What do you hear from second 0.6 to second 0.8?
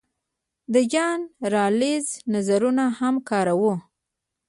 د